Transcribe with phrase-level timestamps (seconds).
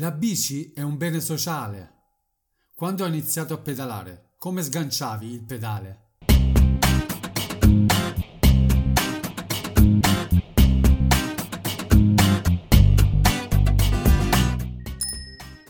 [0.00, 1.92] La bici è un bene sociale.
[2.74, 6.12] Quando hai iniziato a pedalare, come sganciavi il pedale?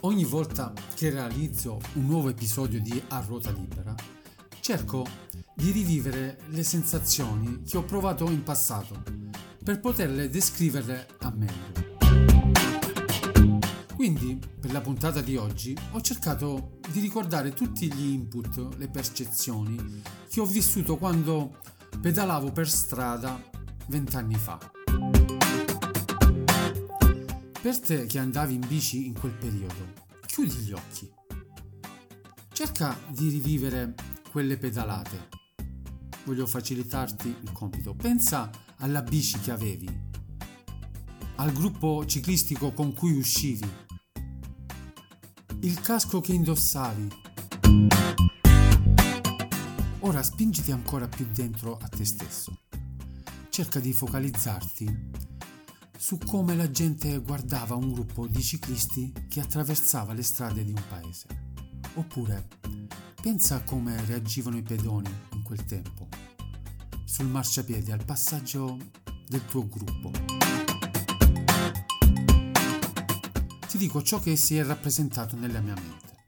[0.03, 3.93] Ogni volta che realizzo un nuovo episodio di A Ruota Libera,
[4.61, 5.05] cerco
[5.57, 9.03] di rivivere le sensazioni che ho provato in passato
[9.61, 11.90] per poterle descriverle a meglio.
[14.01, 20.01] Quindi, per la puntata di oggi, ho cercato di ricordare tutti gli input, le percezioni
[20.27, 21.59] che ho vissuto quando
[22.01, 23.39] pedalavo per strada
[23.89, 24.59] vent'anni fa.
[27.61, 29.93] Per te che andavi in bici in quel periodo,
[30.25, 31.13] chiudi gli occhi.
[32.55, 33.95] Cerca di rivivere
[34.31, 35.29] quelle pedalate.
[36.25, 37.95] Voglio facilitarti il compito.
[37.95, 40.09] Pensa alla bici che avevi,
[41.37, 43.89] al gruppo ciclistico con cui uscivi,
[45.63, 47.09] il casco che indossavi.
[50.01, 52.63] Ora spingiti ancora più dentro a te stesso.
[53.51, 55.11] Cerca di focalizzarti
[55.99, 60.83] su come la gente guardava un gruppo di ciclisti che attraversava le strade di un
[60.89, 61.27] paese.
[61.95, 62.49] Oppure
[63.21, 66.09] pensa a come reagivano i pedoni in quel tempo,
[67.05, 68.79] sul marciapiede al passaggio
[69.29, 70.40] del tuo gruppo.
[73.81, 76.25] Dico ciò che si è rappresentato nella mia mente.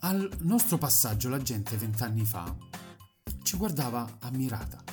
[0.00, 2.56] Al nostro passaggio la gente vent'anni fa
[3.42, 4.88] ci guardava ammirata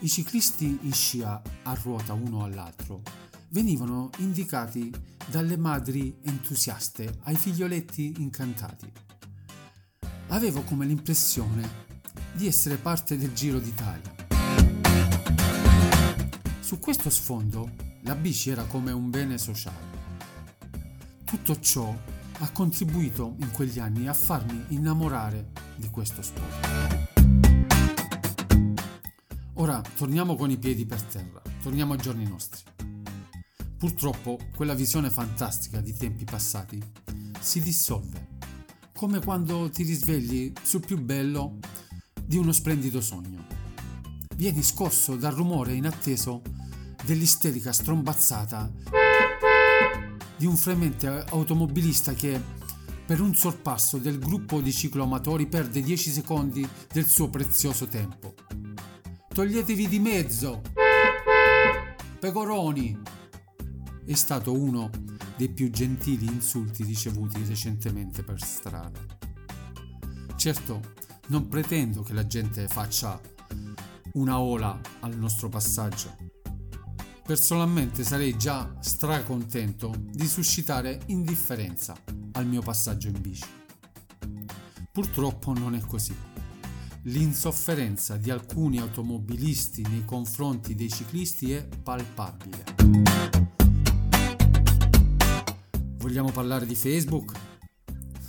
[0.00, 3.02] i ciclisti in scia a ruota uno all'altro
[3.48, 4.92] venivano indicati
[5.26, 8.90] dalle madri entusiaste ai figlioletti incantati.
[10.28, 11.86] Avevo come l'impressione
[12.32, 14.14] di essere parte del Giro d'Italia.
[16.60, 17.68] Su questo sfondo
[18.02, 19.97] la bici era come un bene sociale.
[21.28, 21.94] Tutto ciò
[22.38, 27.12] ha contribuito in quegli anni a farmi innamorare di questo sport.
[29.56, 32.62] Ora torniamo con i piedi per terra, torniamo ai giorni nostri.
[33.76, 36.82] Purtroppo quella visione fantastica di tempi passati
[37.38, 38.28] si dissolve,
[38.94, 41.58] come quando ti risvegli sul più bello
[42.24, 43.44] di uno splendido sogno.
[44.34, 46.40] Vieni scosso dal rumore inatteso
[47.04, 48.72] dell'isterica strombazzata
[50.38, 52.40] di un fremente automobilista che
[53.04, 58.34] per un sorpasso del gruppo di cicloamatori perde 10 secondi del suo prezioso tempo
[59.38, 60.62] toglietevi di mezzo.
[62.18, 63.00] Pecoroni.
[64.04, 64.90] È stato uno
[65.36, 68.98] dei più gentili insulti ricevuti recentemente per strada.
[70.34, 70.80] Certo,
[71.28, 73.20] non pretendo che la gente faccia
[74.14, 76.27] una ola al nostro passaggio.
[77.28, 81.94] Personalmente sarei già stracontento di suscitare indifferenza
[82.32, 83.44] al mio passaggio in bici.
[84.90, 86.16] Purtroppo non è così
[87.02, 92.64] l'insofferenza di alcuni automobilisti nei confronti dei ciclisti è palpabile.
[95.98, 97.38] Vogliamo parlare di Facebook?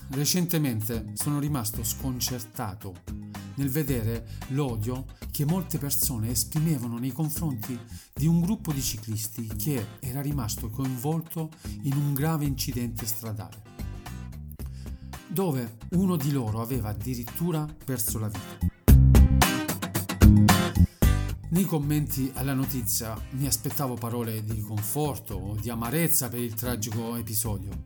[0.09, 3.18] Recentemente sono rimasto sconcertato
[3.59, 7.77] nel vedere l'odio che molte persone esprimevano nei confronti
[8.13, 11.51] di un gruppo di ciclisti che era rimasto coinvolto
[11.83, 13.67] in un grave incidente stradale
[15.27, 18.67] dove uno di loro aveva addirittura perso la vita.
[21.49, 27.15] Nei commenti alla notizia mi aspettavo parole di conforto o di amarezza per il tragico
[27.15, 27.83] episodio,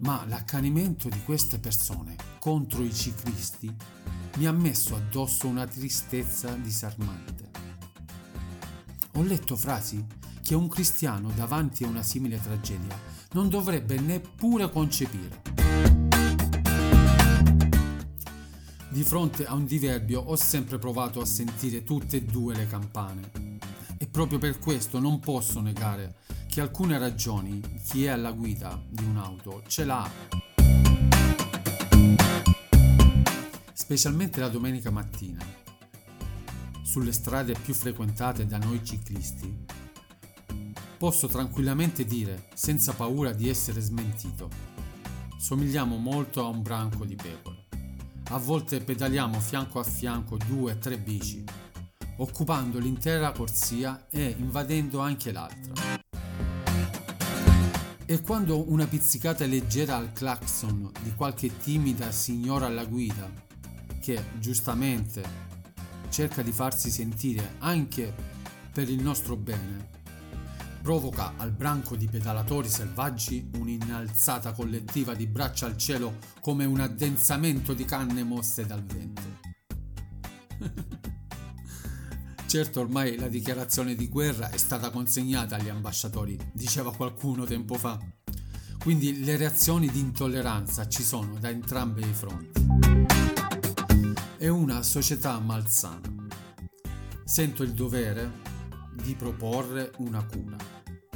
[0.00, 3.74] ma l'accanimento di queste persone contro i ciclisti
[4.38, 7.50] mi ha messo addosso una tristezza disarmante.
[9.14, 10.04] Ho letto frasi
[10.42, 12.96] che un cristiano davanti a una simile tragedia
[13.32, 15.42] non dovrebbe neppure concepire.
[18.88, 23.30] Di fronte a un diverbio ho sempre provato a sentire tutte e due le campane.
[23.98, 26.14] E proprio per questo non posso negare
[26.46, 30.47] che alcune ragioni chi è alla guida di un'auto ce l'ha.
[33.88, 35.42] Specialmente la domenica mattina,
[36.82, 39.64] sulle strade più frequentate da noi ciclisti,
[40.98, 44.50] posso tranquillamente dire, senza paura di essere smentito,
[45.38, 47.64] somigliamo molto a un branco di pecore.
[48.24, 51.42] A volte pedaliamo fianco a fianco due o tre bici,
[52.18, 55.72] occupando l'intera corsia e invadendo anche l'altra.
[58.04, 63.46] E quando una pizzicata leggera al clacson di qualche timida signora alla guida,
[64.08, 65.22] che giustamente
[66.08, 68.14] cerca di farsi sentire anche
[68.72, 69.90] per il nostro bene,
[70.80, 77.74] provoca al branco di pedalatori selvaggi un'innalzata collettiva di braccia al cielo come un addensamento
[77.74, 79.22] di canne mosse dal vento.
[82.46, 88.00] certo ormai la dichiarazione di guerra è stata consegnata agli ambasciatori, diceva qualcuno tempo fa.
[88.78, 93.17] Quindi le reazioni di intolleranza ci sono da entrambi i fronti.
[94.38, 96.14] È una società malsana.
[97.24, 98.30] Sento il dovere
[99.02, 100.56] di proporre una cura.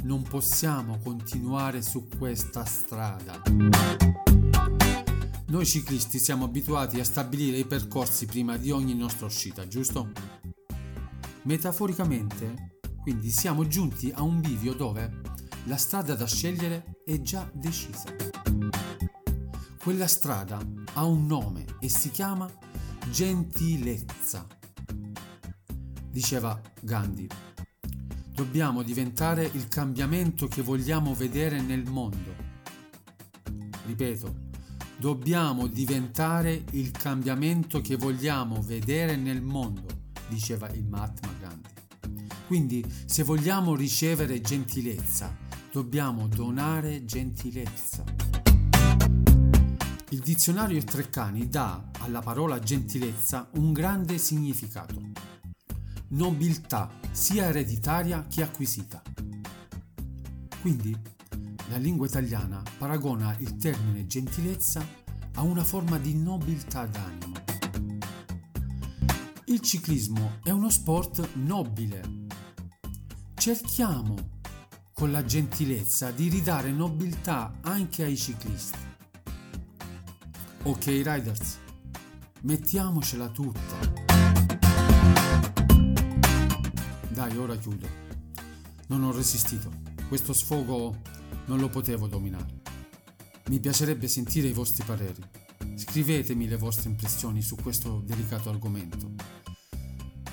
[0.01, 3.41] Non possiamo continuare su questa strada.
[5.47, 10.11] Noi ciclisti siamo abituati a stabilire i percorsi prima di ogni nostra uscita, giusto?
[11.43, 15.21] Metaforicamente, quindi siamo giunti a un bivio dove
[15.67, 18.13] la strada da scegliere è già decisa.
[19.81, 20.59] Quella strada
[20.95, 22.51] ha un nome e si chiama
[23.09, 24.45] gentilezza.
[26.09, 27.27] Diceva Gandhi,
[28.33, 32.35] dobbiamo diventare il cambiamento che vogliamo vedere nel mondo.
[33.85, 34.35] Ripeto,
[34.97, 39.87] dobbiamo diventare il cambiamento che vogliamo vedere nel mondo,
[40.27, 41.69] diceva il Mahatma Gandhi.
[42.47, 45.35] Quindi, se vogliamo ricevere gentilezza,
[45.71, 48.03] dobbiamo donare gentilezza.
[50.13, 55.01] Il dizionario Treccani dà alla parola gentilezza un grande significato.
[56.09, 59.01] Nobiltà, sia ereditaria che acquisita.
[60.61, 60.95] Quindi,
[61.69, 64.85] la lingua italiana paragona il termine gentilezza
[65.33, 67.33] a una forma di nobiltà d'animo.
[69.45, 72.27] Il ciclismo è uno sport nobile.
[73.33, 74.41] Cerchiamo
[74.93, 78.92] con la gentilezza di ridare nobiltà anche ai ciclisti.
[80.65, 81.57] Ok riders,
[82.43, 83.59] mettiamocela tutta.
[87.09, 87.85] Dai, ora chiudo.
[88.87, 89.69] Non ho resistito.
[90.07, 91.01] Questo sfogo
[91.47, 92.61] non lo potevo dominare.
[93.47, 95.21] Mi piacerebbe sentire i vostri pareri.
[95.75, 99.11] Scrivetemi le vostre impressioni su questo delicato argomento.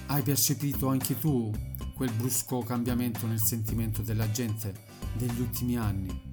[0.06, 1.50] Hai percepito anche tu
[1.96, 4.72] quel brusco cambiamento nel sentimento della gente
[5.12, 6.32] degli ultimi anni.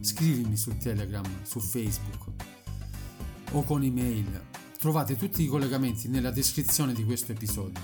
[0.00, 2.23] Scrivimi su Telegram, su Facebook
[3.54, 4.40] o con email.
[4.78, 7.80] Trovate tutti i collegamenti nella descrizione di questo episodio.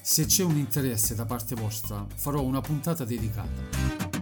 [0.00, 4.12] Se c'è un interesse da parte vostra, farò una puntata dedicata.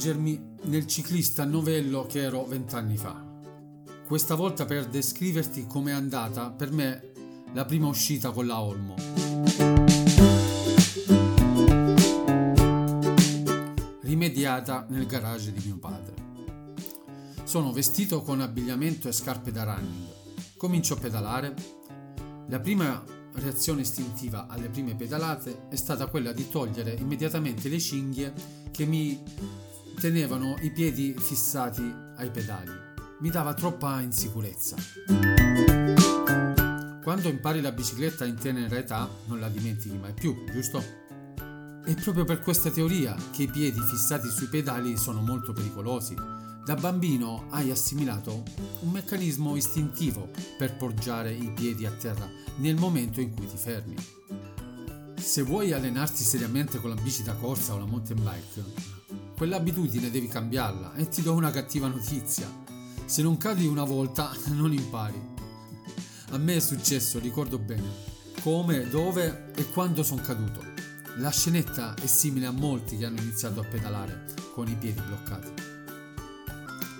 [0.00, 3.28] immergermi nel ciclista novello che ero vent'anni fa.
[4.06, 7.09] Questa volta per descriverti com'è andata per me
[7.52, 8.94] la prima uscita con la Olmo.
[14.02, 16.14] Rimediata nel garage di mio padre.
[17.44, 20.06] Sono vestito con abbigliamento e scarpe da running.
[20.56, 21.54] Comincio a pedalare.
[22.48, 23.02] La prima
[23.34, 28.32] reazione istintiva alle prime pedalate è stata quella di togliere immediatamente le cinghie
[28.70, 29.22] che mi
[29.98, 31.82] tenevano i piedi fissati
[32.16, 32.70] ai pedali.
[33.20, 35.29] Mi dava troppa insicurezza.
[37.10, 40.78] Quando impari la bicicletta in tenera età non la dimentichi mai più, giusto?
[41.84, 46.14] È proprio per questa teoria che i piedi fissati sui pedali sono molto pericolosi.
[46.64, 48.44] Da bambino hai assimilato
[48.82, 53.96] un meccanismo istintivo per poggiare i piedi a terra nel momento in cui ti fermi.
[55.16, 60.28] Se vuoi allenarti seriamente con la bici da corsa o la mountain bike, quell'abitudine devi
[60.28, 62.48] cambiarla e ti do una cattiva notizia.
[63.04, 65.39] Se non cadi una volta non impari.
[66.30, 67.88] A me è successo, ricordo bene,
[68.42, 70.64] come, dove e quando sono caduto.
[71.16, 75.52] La scenetta è simile a molti che hanno iniziato a pedalare con i piedi bloccati.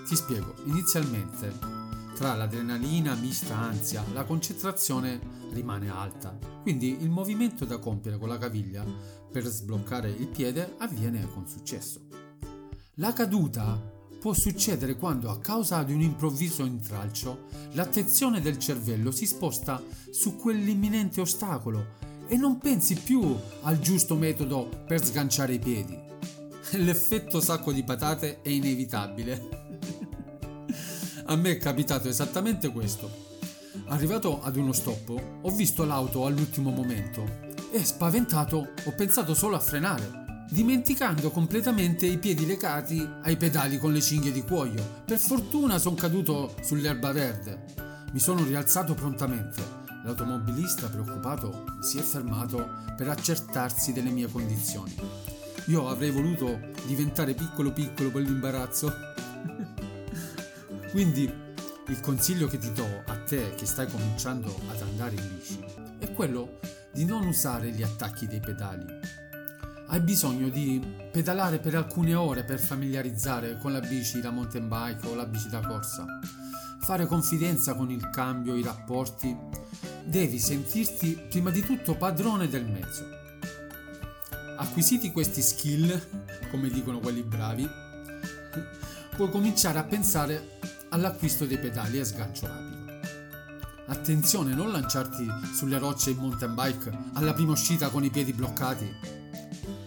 [0.05, 1.79] Ti spiego, inizialmente
[2.13, 5.19] tra l'adrenalina mista ansia la concentrazione
[5.51, 8.85] rimane alta, quindi il movimento da compiere con la caviglia
[9.31, 12.01] per sbloccare il piede avviene con successo.
[12.95, 13.90] La caduta
[14.21, 20.35] può succedere quando a causa di un improvviso intralcio l'attenzione del cervello si sposta su
[20.35, 21.87] quell'imminente ostacolo
[22.27, 25.97] e non pensi più al giusto metodo per sganciare i piedi.
[26.73, 29.49] L'effetto sacco di patate è inevitabile.
[31.25, 33.09] a me è capitato esattamente questo.
[33.87, 39.59] Arrivato ad uno stop, ho visto l'auto all'ultimo momento e spaventato ho pensato solo a
[39.59, 40.20] frenare
[40.51, 45.03] dimenticando completamente i piedi legati ai pedali con le cinghie di cuoio.
[45.05, 47.63] Per fortuna sono caduto sull'erba verde.
[48.11, 49.79] Mi sono rialzato prontamente.
[50.03, 54.93] L'automobilista preoccupato si è fermato per accertarsi delle mie condizioni.
[55.67, 58.93] Io avrei voluto diventare piccolo piccolo per l'imbarazzo.
[60.91, 61.31] Quindi
[61.87, 65.63] il consiglio che ti do a te che stai cominciando ad andare in bici
[65.97, 66.59] è quello
[66.91, 69.20] di non usare gli attacchi dei pedali.
[69.91, 70.81] Hai bisogno di
[71.11, 75.49] pedalare per alcune ore per familiarizzare con la bici da mountain bike o la bici
[75.49, 76.05] da corsa.
[76.79, 79.35] Fare confidenza con il cambio, i rapporti.
[80.05, 83.05] Devi sentirti prima di tutto padrone del mezzo.
[84.59, 86.01] Acquisiti questi skill,
[86.49, 87.67] come dicono quelli bravi,
[89.13, 90.57] puoi cominciare a pensare
[90.91, 92.99] all'acquisto dei pedali a sgancio rapido.
[93.87, 99.20] Attenzione, non lanciarti sulle rocce in mountain bike alla prima uscita con i piedi bloccati.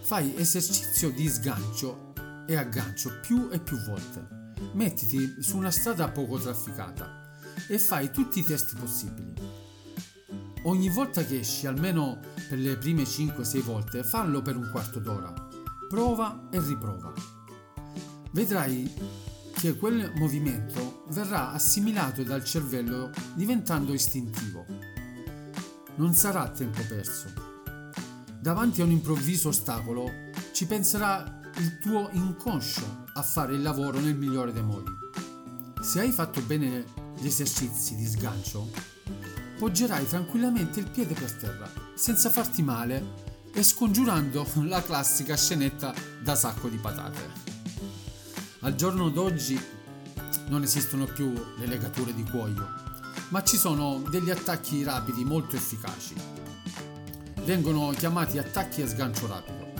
[0.05, 2.13] Fai esercizio di sgancio
[2.45, 4.53] e aggancio più e più volte.
[4.73, 7.31] Mettiti su una strada poco trafficata
[7.67, 9.33] e fai tutti i test possibili.
[10.65, 15.33] Ogni volta che esci, almeno per le prime 5-6 volte, fallo per un quarto d'ora.
[15.89, 17.11] Prova e riprova.
[18.29, 18.93] Vedrai
[19.53, 24.67] che quel movimento verrà assimilato dal cervello diventando istintivo.
[25.95, 27.44] Non sarà tempo perso.
[28.45, 34.15] Davanti a un improvviso ostacolo ci penserà il tuo inconscio a fare il lavoro nel
[34.15, 34.91] migliore dei modi.
[35.81, 36.85] Se hai fatto bene
[37.17, 38.69] gli esercizi di sgancio,
[39.57, 43.13] poggerai tranquillamente il piede per terra, senza farti male
[43.51, 47.31] e scongiurando la classica scenetta da sacco di patate.
[48.59, 49.59] Al giorno d'oggi
[50.49, 52.67] non esistono più le legature di cuoio,
[53.29, 56.34] ma ci sono degli attacchi rapidi molto efficaci.
[57.45, 59.71] Vengono chiamati attacchi a sgancio rapido.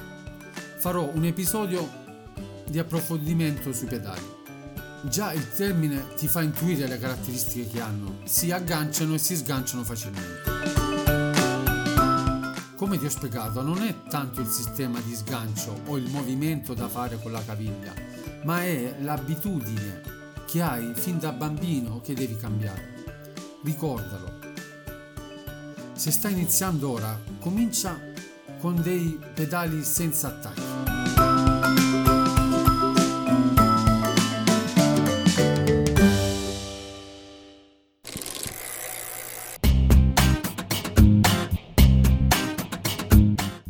[0.78, 1.90] Farò un episodio
[2.64, 4.22] di approfondimento sui pedali.
[5.10, 9.84] Già il termine ti fa intuire le caratteristiche che hanno, si agganciano e si sganciano
[9.84, 10.44] facilmente.
[12.76, 16.88] Come ti ho spiegato, non è tanto il sistema di sgancio o il movimento da
[16.88, 17.94] fare con la caviglia,
[18.44, 20.02] ma è l'abitudine
[20.46, 23.06] che hai fin da bambino che devi cambiare.
[23.64, 24.35] Ricordalo.
[25.96, 27.98] Se stai iniziando ora, comincia
[28.60, 30.62] con dei pedali senza attacchi.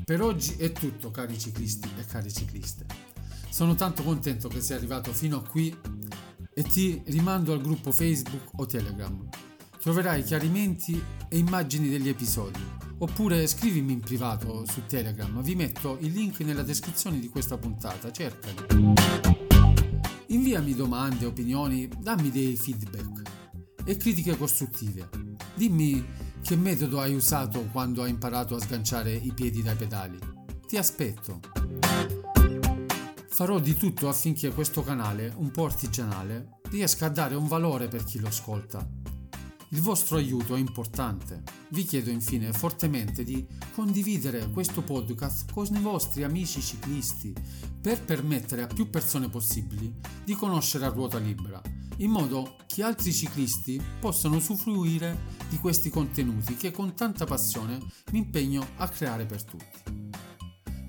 [0.04, 2.86] Per oggi è tutto cari ciclisti e cari cicliste.
[3.50, 5.78] Sono tanto contento che sei arrivato fino a qui
[6.52, 9.45] e ti rimando al gruppo Facebook o Telegram.
[9.86, 11.00] Troverai chiarimenti
[11.30, 12.60] e immagini degli episodi.
[12.98, 18.12] Oppure scrivimi in privato su Telegram, vi metto il link nella descrizione di questa puntata,
[18.12, 18.66] cercali.
[20.30, 23.30] Inviami domande, opinioni, dammi dei feedback
[23.86, 25.08] e critiche costruttive.
[25.54, 26.04] Dimmi
[26.42, 30.18] che metodo hai usato quando hai imparato a sganciare i piedi dai pedali.
[30.66, 31.42] Ti aspetto.
[33.28, 38.04] Farò di tutto affinché questo canale, un po' artigianale, riesca a dare un valore per
[38.04, 39.05] chi lo ascolta.
[39.76, 41.44] Il vostro aiuto è importante.
[41.72, 47.34] Vi chiedo infine fortemente di condividere questo podcast con i vostri amici ciclisti
[47.82, 51.62] per permettere a più persone possibili di conoscere a ruota libera,
[51.98, 57.78] in modo che altri ciclisti possano usufruire di questi contenuti che con tanta passione
[58.14, 60.10] mi impegno a creare per tutti.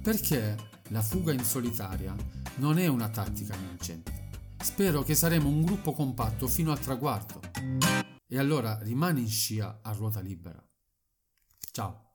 [0.01, 0.57] Perché
[0.91, 2.15] la fuga in solitaria
[2.59, 4.29] non è una tattica vincente.
[4.63, 8.16] Spero che saremo un gruppo compatto fino al traguardo.
[8.27, 10.63] E allora rimani in scia a ruota libera.
[11.71, 12.06] Ciao.